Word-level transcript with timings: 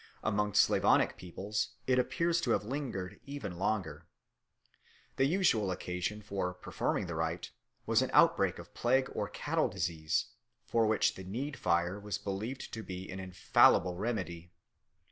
Among 0.23 0.55
Slavonic 0.55 1.15
peoples 1.15 1.75
it 1.85 1.99
appears 1.99 2.41
to 2.41 2.49
have 2.53 2.65
lingered 2.65 3.19
even 3.27 3.59
longer. 3.59 4.07
The 5.17 5.25
usual 5.27 5.69
occasion 5.69 6.23
for 6.23 6.55
performing 6.55 7.05
the 7.05 7.13
rite 7.13 7.51
was 7.85 8.01
an 8.01 8.09
outbreak 8.11 8.57
of 8.57 8.73
plague 8.73 9.11
or 9.13 9.29
cattle 9.29 9.69
disease, 9.69 10.29
for 10.65 10.87
which 10.87 11.13
the 11.13 11.23
need 11.23 11.55
fire 11.55 11.99
was 11.99 12.17
believed 12.17 12.73
to 12.73 12.81
be 12.81 13.11
an 13.11 13.19
infallible 13.19 13.95
remedy. 13.95 14.49